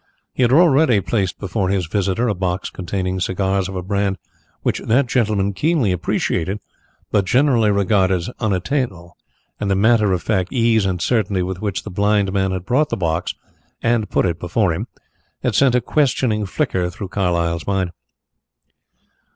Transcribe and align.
He 0.33 0.41
had 0.41 0.51
already 0.51 0.99
placed 0.99 1.37
before 1.37 1.69
his 1.69 1.85
visitor 1.85 2.27
a 2.27 2.33
box 2.33 2.71
containing 2.71 3.19
cigars 3.19 3.69
of 3.69 3.75
a 3.75 3.83
brand 3.83 4.17
which 4.63 4.79
that 4.79 5.05
gentleman 5.05 5.53
keenly 5.53 5.91
appreciated 5.91 6.57
but 7.11 7.23
generally 7.25 7.69
regarded 7.69 8.15
as 8.15 8.29
unattainable, 8.39 9.15
and 9.59 9.69
the 9.69 9.75
matter 9.75 10.11
of 10.11 10.23
fact 10.23 10.51
ease 10.51 10.87
and 10.87 10.99
certainty 11.03 11.43
with 11.43 11.61
which 11.61 11.83
the 11.83 11.91
blind 11.91 12.33
man 12.33 12.49
had 12.49 12.65
brought 12.65 12.89
the 12.89 12.97
box 12.97 13.35
and 13.83 14.09
put 14.09 14.25
it 14.25 14.39
before 14.39 14.73
him 14.73 14.87
had 15.43 15.53
sent 15.53 15.75
a 15.75 15.81
questioning 15.81 16.47
flicker 16.47 16.89
through 16.89 17.09
Carlyle's 17.09 17.67
mind. 17.67 17.91